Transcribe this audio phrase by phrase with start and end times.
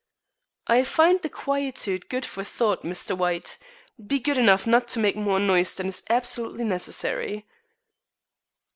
[0.65, 3.15] "I find the quietude good for thought, Mr.
[3.15, 3.59] White.
[4.03, 7.45] Be good enough not to make more noise than is absolutely necessary."